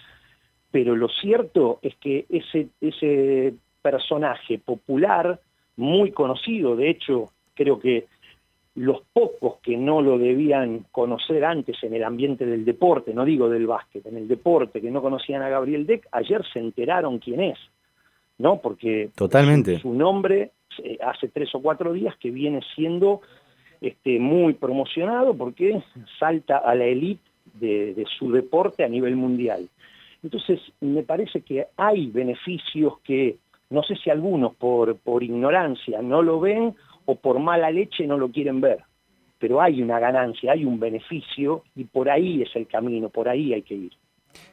pero 0.70 0.94
lo 0.94 1.08
cierto 1.08 1.78
es 1.82 1.96
que 1.96 2.26
ese, 2.28 2.68
ese 2.80 3.54
personaje 3.80 4.58
popular, 4.58 5.40
muy 5.76 6.10
conocido, 6.12 6.76
de 6.76 6.90
hecho, 6.90 7.30
creo 7.54 7.78
que 7.78 8.06
los 8.74 9.02
pocos 9.12 9.56
que 9.60 9.76
no 9.76 10.02
lo 10.02 10.18
debían 10.18 10.84
conocer 10.92 11.44
antes 11.44 11.82
en 11.82 11.94
el 11.94 12.04
ambiente 12.04 12.46
del 12.46 12.64
deporte, 12.64 13.12
no 13.12 13.24
digo 13.24 13.48
del 13.48 13.66
básquet, 13.66 14.06
en 14.06 14.16
el 14.16 14.28
deporte, 14.28 14.80
que 14.80 14.90
no 14.90 15.02
conocían 15.02 15.42
a 15.42 15.48
Gabriel 15.48 15.86
Deck, 15.86 16.06
ayer 16.12 16.44
se 16.52 16.60
enteraron 16.60 17.18
quién 17.18 17.40
es. 17.40 17.58
¿No? 18.38 18.60
Porque 18.60 19.10
Totalmente. 19.14 19.78
Su, 19.80 19.92
nombre 19.92 20.52
eh, 20.82 20.98
hace 21.04 21.28
tres 21.28 21.54
o 21.54 21.60
cuatro 21.60 21.92
días 21.92 22.16
que 22.18 22.30
viene 22.30 22.60
siendo 22.74 23.20
este, 23.80 24.18
muy 24.18 24.54
promocionado 24.54 25.36
porque 25.36 25.82
salta 26.18 26.58
a 26.58 26.74
la 26.74 26.84
élite 26.84 27.22
de, 27.54 28.04
su 28.18 28.30
deporte 28.32 28.84
a 28.84 28.88
nivel 28.88 29.16
mundial. 29.16 29.68
Entonces, 30.22 30.60
me 30.80 31.02
parece 31.02 31.42
que 31.42 31.66
hay 31.76 32.06
beneficios 32.06 32.94
que, 33.04 33.36
no 33.70 33.82
sé 33.82 33.96
si 33.96 34.10
algunos 34.10 34.54
por, 34.56 34.96
por 34.96 35.22
ignorancia 35.22 36.02
no 36.02 36.22
lo 36.22 36.40
ven 36.40 36.74
o 37.04 37.14
por 37.14 37.38
mala 37.38 37.70
leche 37.70 38.06
no 38.06 38.18
lo 38.18 38.30
quieren 38.30 38.60
ver, 38.60 38.78
pero 39.38 39.60
hay 39.60 39.80
una 39.80 39.98
ganancia, 39.98 40.52
hay 40.52 40.64
un 40.64 40.80
beneficio 40.80 41.62
y 41.76 41.84
por 41.84 42.10
ahí 42.10 42.42
es 42.42 42.54
el 42.56 42.66
camino, 42.66 43.08
por 43.08 43.28
ahí 43.28 43.54
hay 43.54 43.62
que 43.62 43.74
ir. 43.74 43.92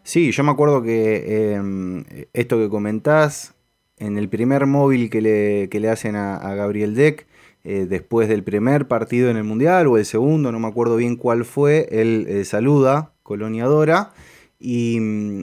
Sí, 0.04 0.32
yo 0.32 0.44
me 0.44 0.51
acuerdo 0.51 0.82
que 0.82 1.54
em, 1.54 2.04
esto 2.34 2.58
que 2.58 2.70
comentás 2.70 3.55
en 3.98 4.18
el 4.18 4.30
primer 4.30 4.66
móvil 4.66 5.10
que 5.10 5.22
le, 5.22 5.70
que 5.70 5.80
le 5.80 5.90
hacen 5.90 6.16
a, 6.16 6.38
Gabriel 6.56 6.96
Deck, 6.96 7.28
eh, 7.64 7.88
después 7.90 8.28
del 8.30 8.44
primer 8.44 8.88
partido 8.88 9.30
en 9.30 9.38
el 9.38 9.44
Mundial 9.44 9.88
o 9.88 9.98
el 9.98 10.06
segundo, 10.06 10.52
no 10.52 10.60
me 10.60 10.68
acuerdo 10.68 10.98
bien 10.98 11.16
cuál 11.16 11.46
fue, 11.46 11.88
él 11.92 12.25
eh, 12.30 12.46
saluda, 12.46 13.14
coloniadora, 13.24 14.12
y, 14.60 14.98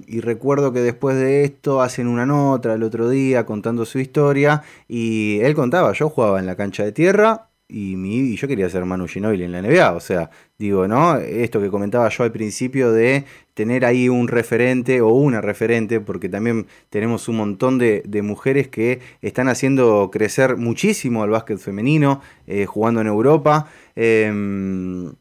y, 0.06 0.20
recuerdo 0.20 0.72
que 0.72 0.80
después 0.80 1.16
de 1.16 1.44
esto 1.44 1.82
hacen 1.82 2.08
una 2.08 2.24
nota 2.24 2.72
el 2.74 2.82
otro 2.82 3.08
día 3.10 3.44
contando 3.44 3.84
su 3.84 3.98
historia, 3.98 4.62
y 4.88 5.40
él 5.40 5.54
contaba, 5.54 5.92
yo 5.92 6.08
jugaba 6.08 6.40
en 6.40 6.46
la 6.46 6.56
cancha 6.56 6.84
de 6.84 6.92
tierra, 6.92 7.48
y, 7.68 7.96
mi, 7.96 8.36
yo 8.36 8.46
quería 8.48 8.68
ser 8.68 8.84
Manu 8.84 9.08
Ginóbili 9.08 9.44
en 9.44 9.52
la 9.52 9.62
NBA. 9.62 9.92
O 9.92 10.00
sea, 10.00 10.30
digo, 10.58 10.86
¿no? 10.86 11.16
Esto 11.16 11.60
que 11.60 11.70
comentaba 11.70 12.08
yo 12.10 12.24
al 12.24 12.32
principio 12.32 12.92
de 12.92 13.24
tener 13.54 13.84
ahí 13.84 14.08
un 14.08 14.28
referente 14.28 15.00
o 15.00 15.08
una 15.08 15.40
referente, 15.40 16.00
porque 16.00 16.28
también 16.28 16.66
tenemos 16.90 17.28
un 17.28 17.36
montón 17.36 17.78
de, 17.78 18.02
mujeres 18.22 18.68
que 18.68 19.00
están 19.22 19.48
haciendo 19.48 20.10
crecer 20.12 20.56
muchísimo 20.56 21.22
al 21.22 21.30
básquet 21.30 21.58
femenino, 21.58 22.20
eh, 22.46 22.66
jugando 22.66 23.00
en 23.00 23.06
Europa. 23.06 23.68
Em, 23.96 25.14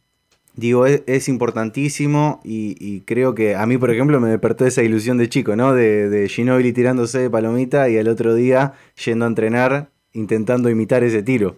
digo, 0.55 0.85
es, 0.85 1.29
importantísimo 1.29 2.41
y, 2.43 3.01
creo 3.01 3.33
que 3.33 3.55
a 3.55 3.65
mí, 3.65 3.77
por 3.77 3.91
ejemplo, 3.91 4.19
me 4.19 4.29
despertó 4.29 4.65
esa 4.65 4.83
ilusión 4.83 5.17
de 5.17 5.29
chico, 5.29 5.55
¿no? 5.55 5.73
De, 5.73 6.09
de 6.09 6.27
Ginobili 6.29 6.73
tirándose 6.73 7.19
de 7.19 7.29
palomita 7.29 7.89
y 7.89 7.95
el 7.97 8.07
otro 8.09 8.35
día 8.35 8.73
yendo 9.05 9.25
a 9.25 9.29
entrenar 9.29 9.89
intentando 10.13 10.69
imitar 10.69 11.03
ese 11.03 11.23
tiro. 11.23 11.55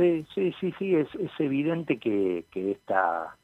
Sí, 0.00 0.24
sí, 0.34 0.54
sí, 0.58 0.74
sí, 0.78 0.94
es, 0.94 1.14
es 1.16 1.30
evidente 1.38 1.98
que, 1.98 2.46
que, 2.50 2.70
esta, 2.70 3.36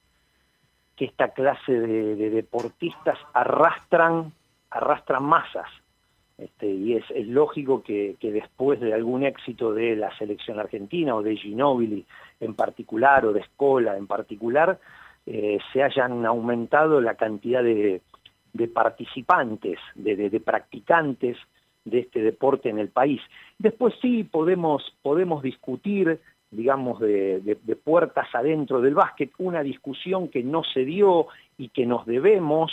que 0.96 1.04
esta 1.04 1.28
clase 1.34 1.70
de, 1.70 2.30
deportistas 2.30 3.18
arrastran, 3.34 4.32
arrastran 4.70 5.22
masas. 5.22 5.68
Este, 6.38 6.66
y 6.66 6.94
es, 6.94 7.04
lógico 7.26 7.82
que, 7.82 8.16
que, 8.18 8.32
después 8.32 8.80
de 8.80 8.94
algún 8.94 9.24
éxito 9.24 9.74
de 9.74 9.96
la 9.96 10.16
selección 10.16 10.58
argentina 10.58 11.14
o 11.14 11.22
de 11.22 11.36
Ginóbili 11.36 12.06
en 12.40 12.54
particular 12.54 13.26
o 13.26 13.34
de 13.34 13.40
Escola 13.40 13.98
en 13.98 14.06
particular, 14.06 14.80
eh, 15.26 15.58
se 15.74 15.82
hayan 15.82 16.24
aumentado 16.24 17.02
la 17.02 17.16
cantidad 17.16 17.62
de, 17.62 18.00
participantes, 18.72 19.78
de, 19.94 20.40
practicantes 20.40 21.36
de 21.84 21.98
este 21.98 22.20
deporte 22.20 22.70
en 22.70 22.78
el 22.78 22.88
país. 22.88 23.20
Después 23.58 23.92
sí 24.00 24.24
podemos, 24.24 24.94
podemos 25.02 25.42
discutir, 25.42 26.18
digamos, 26.50 27.00
de, 27.00 27.58
puertas 27.82 28.28
adentro 28.34 28.80
del 28.80 28.94
básquet, 28.94 29.30
una 29.38 29.62
discusión 29.62 30.28
que 30.28 30.42
no 30.42 30.62
se 30.64 30.84
dio 30.84 31.26
y 31.58 31.68
que 31.68 31.86
nos 31.86 32.06
debemos, 32.06 32.72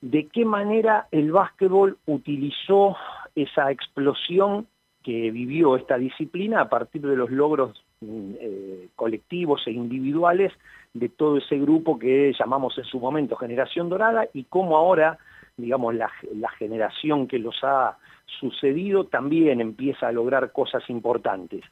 de 0.00 0.26
qué 0.28 0.44
manera 0.44 1.06
el 1.10 1.32
básquetbol 1.32 1.98
utilizó 2.06 2.96
esa 3.34 3.70
explosión 3.70 4.66
que 5.02 5.30
vivió 5.30 5.76
esta 5.76 5.98
disciplina 5.98 6.60
a 6.60 6.68
partir 6.68 7.02
de 7.02 7.16
los 7.16 7.30
logros 7.30 7.84
mm, 8.00 8.32
eh, 8.40 8.88
colectivos 8.94 9.62
e 9.66 9.72
individuales 9.72 10.52
de 10.94 11.08
todo 11.08 11.38
ese 11.38 11.58
grupo 11.58 11.98
que 11.98 12.32
llamamos 12.38 12.76
en 12.78 12.84
su 12.84 13.00
momento 13.00 13.36
generación 13.36 13.88
dorada 13.88 14.26
y 14.32 14.44
cómo 14.44 14.76
ahora, 14.76 15.18
digamos, 15.56 15.94
la, 15.94 16.10
generación 16.58 17.26
que 17.26 17.38
los 17.38 17.56
ha 17.62 17.96
sucedido 18.40 19.04
también 19.04 19.60
empieza 19.60 20.08
a 20.08 20.12
lograr 20.12 20.52
cosas 20.52 20.88
importantes. 20.88 21.64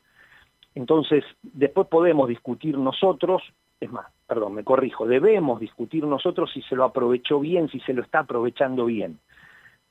Entonces, 0.75 1.25
después 1.43 1.89
podemos 1.89 2.29
discutir 2.29 2.79
nosotros, 2.79 3.43
es 3.81 3.91
más, 3.91 4.07
perdón, 4.27 4.55
me 4.55 4.65
corrijo, 4.65 5.07
debemos 5.07 5.61
discutir 5.61 6.05
nosotros 6.05 6.51
si 6.53 6.63
se 6.63 6.77
lo 6.77 6.85
aprovechó 6.85 7.41
bien, 7.41 7.69
si 7.69 7.81
se 7.81 7.93
lo 7.93 8.03
está 8.03 8.21
aprovechando 8.21 8.85
bien, 8.85 9.19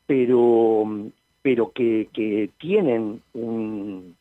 pero, 0.05 0.85
pero 1.41 1.71
que, 1.71 2.49
tienen 2.57 3.21
un, 3.33 4.15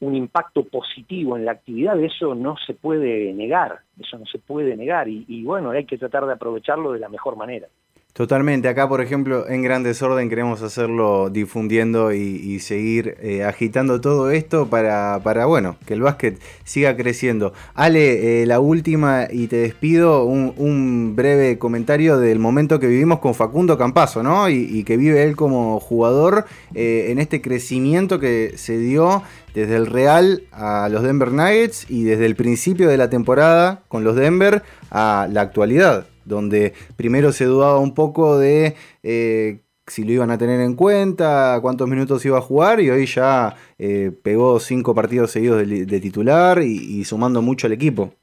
impacto 0.00 0.64
positivo 0.64 1.36
en 1.36 1.44
la 1.44 1.52
actividad, 1.52 2.00
eso 2.00 2.34
no 2.34 2.56
se 2.66 2.74
puede 2.74 3.32
negar, 3.32 3.80
eso 3.98 4.18
no 4.18 4.26
se 4.26 4.38
puede 4.38 4.76
negar 4.76 5.08
y 5.08 5.44
bueno, 5.44 5.70
hay 5.70 5.84
que 5.84 5.98
tratar 5.98 6.26
de 6.26 6.32
aprovecharlo 6.32 6.92
de 6.92 6.98
la 6.98 7.08
mejor 7.08 7.36
manera. 7.36 7.68
Totalmente, 8.12 8.68
acá 8.68 8.88
por 8.88 9.00
ejemplo 9.00 9.48
en 9.48 9.62
Gran 9.62 9.84
Desorden 9.84 10.28
queremos 10.28 10.62
hacerlo 10.62 11.30
difundiendo 11.30 12.12
y, 12.12 12.58
seguir 12.58 13.16
eh, 13.20 13.44
agitando 13.44 14.00
todo 14.00 14.30
esto 14.30 14.66
para, 14.68 15.46
bueno, 15.46 15.76
que 15.86 15.94
el 15.94 16.02
básquet 16.02 16.40
siga 16.64 16.96
creciendo. 16.96 17.52
Ale, 17.74 18.42
eh, 18.42 18.46
la 18.46 18.58
última 18.58 19.28
y 19.30 19.46
te 19.46 19.56
despido, 19.56 20.24
un, 20.24 21.14
breve 21.14 21.58
comentario 21.58 22.18
del 22.18 22.38
momento 22.38 22.80
que 22.80 22.86
vivimos 22.88 23.20
con 23.20 23.34
Facundo 23.34 23.78
Campazo, 23.78 24.22
¿no? 24.22 24.48
Y, 24.48 24.84
que 24.84 24.96
vive 24.96 25.22
él 25.22 25.36
como 25.36 25.78
jugador 25.78 26.46
eh, 26.74 27.06
en 27.10 27.18
este 27.18 27.40
crecimiento 27.40 28.18
que 28.18 28.54
se 28.56 28.76
dio 28.78 29.22
desde 29.54 29.76
el 29.76 29.86
Real 29.86 30.42
a 30.52 30.88
los 30.90 31.02
Denver 31.02 31.32
Nuggets 31.32 31.86
y 31.88 32.02
desde 32.04 32.26
el 32.26 32.34
principio 32.34 32.88
de 32.88 32.96
la 32.96 33.08
temporada 33.08 33.82
con 33.88 34.04
los 34.04 34.16
Denver 34.16 34.62
a 34.90 35.28
la 35.30 35.42
actualidad 35.42 36.06
donde 36.30 36.72
primero 36.96 37.32
se 37.32 37.44
dudaba 37.44 37.78
un 37.78 37.92
poco 37.92 38.38
de 38.38 38.74
eh, 39.02 39.60
si 39.90 40.04
lo 40.04 40.12
iban 40.12 40.30
a 40.30 40.38
tener 40.38 40.60
en 40.60 40.76
cuenta, 40.76 41.58
cuántos 41.60 41.88
minutos 41.88 42.24
iba 42.24 42.38
a 42.38 42.42
jugar, 42.42 42.80
y 42.80 42.90
hoy 42.90 43.06
ya 43.06 43.56
eh, 43.78 44.12
pegó 44.22 44.60
cinco 44.60 44.94
partidos 44.94 45.32
seguidos 45.32 45.68
de, 45.68 46.00
titular 46.00 46.62
y, 46.62 47.04
sumando 47.04 47.42
mucho 47.42 47.66
al 47.66 47.72
equipo. 47.72 48.14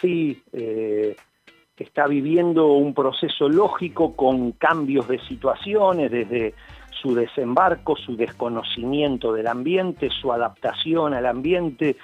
Sí, 0.00 0.42
eh, 0.52 1.16
está 1.78 2.06
viviendo 2.06 2.72
un 2.72 2.92
proceso 2.92 3.48
lógico 3.48 4.14
con 4.16 4.52
cambios 4.52 5.06
de 5.08 5.20
situaciones, 5.20 6.10
desde 6.10 6.54
su 7.00 7.14
desembarco, 7.14 7.96
su 7.96 8.16
desconocimiento 8.16 9.32
del 9.32 9.46
ambiente, 9.46 10.08
su 10.10 10.32
adaptación 10.32 11.14
al 11.14 11.26
ambiente, 11.26 11.96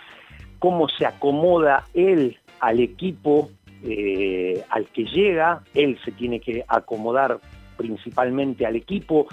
cómo 0.58 0.88
se 0.88 1.06
acomoda 1.06 1.86
él 1.94 2.38
al 2.60 2.80
equipo 2.80 3.50
eh, 3.82 4.62
al 4.70 4.86
que 4.86 5.04
llega, 5.04 5.62
él 5.74 5.98
se 6.04 6.12
tiene 6.12 6.40
que 6.40 6.64
acomodar 6.68 7.38
principalmente 7.76 8.66
al 8.66 8.76
equipo, 8.76 9.26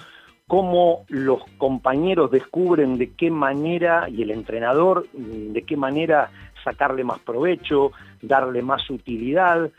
cómo 0.47 1.03
los 1.09 1.43
compañeros 1.57 2.31
descubren 2.31 2.97
de 2.97 3.11
qué 3.11 3.29
manera, 3.29 4.07
y 4.09 4.21
el 4.21 4.31
entrenador, 4.31 5.05
mm, 5.13 5.51
de 5.51 5.61
qué 5.63 5.75
manera 5.75 6.29
sacarle 6.63 7.03
más 7.03 7.19
provecho, 7.19 7.91
darle 8.21 8.61
más 8.61 8.89
utilidad. 8.89 9.69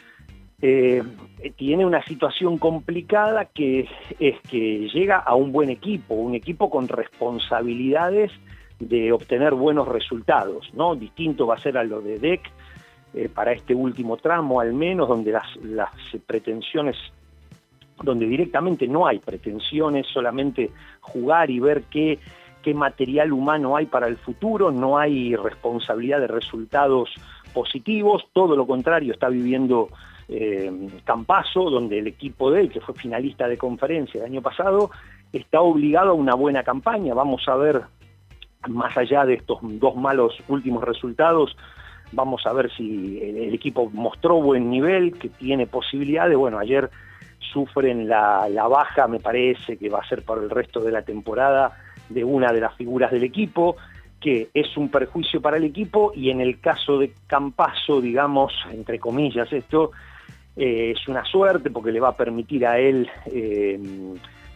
Eh, 0.61 1.03
tiene 1.57 1.87
una 1.87 2.03
situación 2.05 2.59
complicada 2.59 3.47
que 3.47 3.88
es 4.19 4.40
que 4.51 4.88
llega 4.92 5.16
a 5.19 5.35
un 5.35 5.53
buen 5.53 5.71
equipo, 5.71 6.14
un 6.14 6.35
equipo 6.35 6.69
con 6.69 6.88
responsabilidades 6.88 8.33
de 8.81 9.12
obtener 9.12 9.55
buenos 9.55 9.88
resultados, 9.88 10.71
¿no? 10.75 10.95
Distinto 10.95 11.47
va 11.47 11.55
a 11.55 11.59
ser 11.59 11.79
a 11.79 11.85
lo 11.85 12.01
de 12.01 12.19
DEC, 12.19 12.42
eh, 13.14 13.29
para 13.29 13.53
este 13.53 13.75
último 13.75 14.16
tramo 14.16 14.61
al 14.61 14.73
menos, 14.73 15.09
donde 15.09 15.33
las, 15.33 15.47
pretensiones, 16.27 16.97
donde 18.03 18.27
directamente 18.27 18.87
no 18.87 19.07
hay 19.07 19.18
pretensiones, 19.18 20.07
solamente 20.07 20.71
jugar 21.01 21.51
y 21.51 21.61
ver 21.61 21.85
qué, 21.85 22.18
qué 22.62 22.75
material 22.75 23.33
humano 23.33 23.77
hay 23.77 23.87
para 23.87 24.09
el 24.09 24.16
futuro, 24.16 24.71
no 24.71 24.99
hay 24.99 25.35
responsabilidad 25.37 26.21
de 26.21 26.29
resultados 26.29 27.11
positivos, 27.53 28.25
todo 28.33 28.57
lo 28.57 28.66
contrario 28.66 29.12
está 29.12 29.29
viviendo 29.29 29.88
eh, 30.29 30.71
Campaso, 31.05 31.71
donde 31.71 31.99
el 31.99 32.07
equipo 32.07 32.51
de 32.51 32.61
él, 32.61 32.71
que 32.71 32.81
fue 32.81 32.94
finalista 32.94 33.49
de 33.49 33.57
conferencia 33.57 34.21
el 34.21 34.27
año 34.27 34.42
pasado, 34.42 34.90
está 35.33 35.62
obligado 35.62 36.11
a 36.11 36.14
una 36.14 36.35
buena 36.35 36.62
campaña. 36.62 37.14
Vamos 37.14 37.49
a 37.49 37.57
ver, 37.57 37.83
más 38.68 38.94
allá 38.99 39.25
de 39.25 39.35
estos 39.35 39.59
dos 39.62 39.97
malos 39.97 40.38
últimos 40.49 40.85
resultados, 40.85 41.57
Vamos 42.12 42.47
a 42.47 42.53
ver 42.53 42.71
si 42.75 43.18
el, 43.23 43.55
equipo 43.55 43.90
mostró 43.90 44.40
buen 44.40 44.71
nivel, 44.71 45.18
que 45.18 45.29
tiene 45.29 45.66
posibilidades. 45.66 46.37
Bueno, 46.37 46.59
ayer 46.59 46.90
sufren 47.53 48.09
la, 48.09 48.49
baja, 48.68 49.07
me 49.09 49.21
parece 49.21 49.77
que 49.77 49.88
va 49.88 50.01
a 50.01 50.09
ser 50.09 50.23
para 50.23 50.40
el 50.40 50.51
resto 50.51 50.81
de 50.81 50.92
la 50.92 51.03
temporada, 51.03 51.77
de 52.09 52.25
una 52.25 52.53
de 52.53 52.61
las 52.61 52.75
figuras 52.77 53.11
del 53.11 53.25
equipo, 53.25 53.77
que 54.21 54.49
es 54.55 54.77
un 54.77 54.88
perjuicio 54.88 55.40
para 55.40 55.59
el 55.59 55.64
equipo 55.64 56.12
y 56.14 56.31
en 56.31 56.40
el 56.40 56.61
caso 56.61 56.99
de 56.99 57.12
Campaso, 57.27 58.01
digamos, 58.01 58.53
entre 58.73 58.99
comillas, 58.99 59.53
esto 59.53 59.92
eh, 60.57 60.94
es 60.97 61.07
una 61.07 61.25
suerte 61.25 61.71
porque 61.71 61.92
le 61.92 62.01
va 62.01 62.09
a 62.09 62.16
permitir 62.16 62.66
a 62.66 62.79
él 62.79 63.09
eh, 63.27 63.79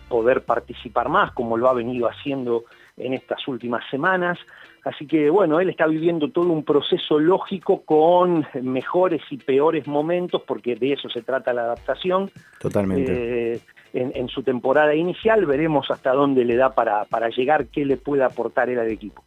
poder 0.09 0.45
participar 0.45 1.09
más, 1.09 1.33
como 1.33 1.57
lo 1.57 1.69
ha 1.69 1.75
venido 1.75 2.09
haciendo 2.09 2.65
en 2.97 3.15
estas 3.15 3.47
últimas 3.49 3.83
semanas. 3.91 4.39
Así 4.85 5.07
que 5.07 5.31
bueno, 5.31 5.61
él 5.61 5.71
está 5.71 5.87
viviendo 5.87 6.31
todo 6.31 6.49
un 6.49 6.65
proceso 6.65 7.19
lógico 7.19 7.83
con 7.83 8.47
mejores 8.63 9.23
y 9.31 9.37
peores 9.37 9.87
momentos, 9.87 10.43
porque 10.47 10.75
de 10.75 10.95
eso 10.95 11.09
se 11.09 11.23
trata 11.23 11.53
la 11.53 11.63
adaptación. 11.63 12.31
Totalmente. 12.59 13.55
Eh, 13.55 13.61
en, 13.95 14.29
su 14.29 14.43
temporada 14.43 14.95
inicial 14.95 15.45
veremos 15.47 15.91
hasta 15.91 16.13
dónde 16.13 16.45
le 16.45 16.57
da 16.57 16.71
para, 16.71 17.05
para 17.05 17.29
llegar, 17.29 17.67
qué 17.67 17.85
le 17.85 17.97
puede 17.97 18.25
aportar 18.25 18.71
él 18.71 18.79
al 18.79 18.91
equipo. 18.91 19.23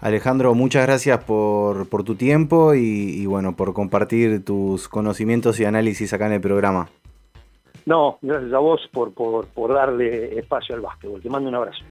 Alejandro, 0.00 0.54
muchas 0.54 0.86
gracias 0.86 1.24
por, 1.24 1.88
por 1.88 2.04
tu 2.04 2.16
tiempo 2.16 2.74
y, 2.74 3.22
y, 3.22 3.26
bueno, 3.26 3.56
por 3.56 3.72
compartir 3.72 4.44
tus 4.44 4.88
conocimientos 4.88 5.58
y 5.58 5.64
análisis 5.64 6.12
acá 6.12 6.26
en 6.26 6.34
el 6.34 6.40
programa. 6.40 6.88
No, 7.86 8.18
gracias 8.20 8.52
a 8.52 8.58
vos 8.58 8.80
por, 8.92 9.14
por, 9.14 9.46
por 9.46 9.72
darle 9.72 10.38
espacio 10.38 10.74
al 10.74 10.80
básquetbol. 10.80 11.22
Te 11.22 11.30
mando 11.30 11.48
un 11.48 11.54
abrazo. 11.54 11.84